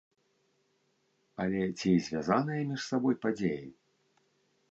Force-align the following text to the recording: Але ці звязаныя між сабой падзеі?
Але 1.43 1.59
ці 1.79 1.91
звязаныя 2.07 2.61
між 2.69 2.81
сабой 2.93 3.15
падзеі? 3.27 3.67